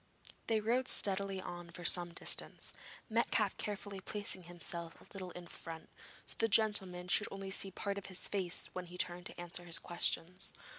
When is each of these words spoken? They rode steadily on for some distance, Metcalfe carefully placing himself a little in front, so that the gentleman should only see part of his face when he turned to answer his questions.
They 0.47 0.59
rode 0.59 0.87
steadily 0.87 1.39
on 1.39 1.69
for 1.69 1.85
some 1.85 2.11
distance, 2.11 2.73
Metcalfe 3.07 3.55
carefully 3.57 3.99
placing 4.01 4.45
himself 4.45 4.99
a 4.99 5.05
little 5.13 5.29
in 5.33 5.45
front, 5.45 5.89
so 6.25 6.31
that 6.33 6.39
the 6.39 6.47
gentleman 6.47 7.07
should 7.07 7.27
only 7.29 7.51
see 7.51 7.69
part 7.69 7.99
of 7.99 8.07
his 8.07 8.27
face 8.27 8.67
when 8.73 8.87
he 8.87 8.97
turned 8.97 9.27
to 9.27 9.39
answer 9.39 9.63
his 9.63 9.77
questions. 9.77 10.53